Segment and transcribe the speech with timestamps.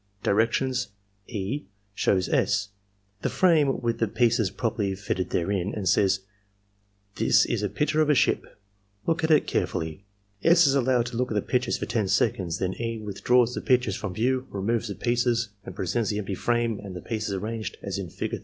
[0.23, 0.87] Directions,—
[1.43, 1.65] E.
[1.93, 2.69] shows S.
[3.21, 6.21] the frame with the pieces properly fitted therein, and says:''
[7.17, 8.59] This is a picture of a ship.
[9.05, 10.01] Look at it carefully.^'
[10.43, 10.65] S.
[10.65, 12.97] is allowed to look at the picture for 10 seconds; then E.
[12.97, 17.01] withdraws the picture from view, removes the pieces, and presents the empty frame and the
[17.01, 18.39] pieces arranged as in Fig.